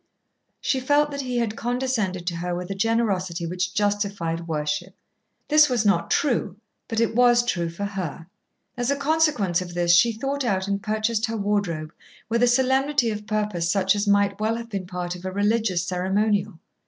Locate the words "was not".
5.69-6.09